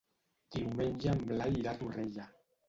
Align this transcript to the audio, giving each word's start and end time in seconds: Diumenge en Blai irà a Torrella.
Diumenge 0.55 1.11
en 1.11 1.21
Blai 1.33 1.61
irà 1.61 1.75
a 1.77 1.81
Torrella. 1.83 2.27